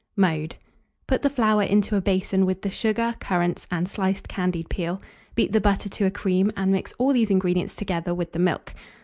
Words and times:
Mode. 0.17 0.55
Put 1.05 1.21
the 1.21 1.29
flour 1.29 1.61
into 1.61 1.95
a 1.95 2.01
basin 2.01 2.47
with 2.47 2.63
the 2.63 2.71
sugar, 2.71 3.13
currants, 3.19 3.67
and 3.69 3.87
sliced 3.87 4.27
candied 4.27 4.67
peel; 4.67 4.99
beat 5.35 5.51
the 5.51 5.61
butter 5.61 5.89
to 5.89 6.05
a 6.05 6.09
cream, 6.09 6.51
and 6.57 6.71
mix 6.71 6.91
all 6.97 7.13
these 7.13 7.29
ingredients 7.29 7.75
together 7.75 8.15
with 8.15 8.31
the 8.31 8.39
milk. 8.39 8.73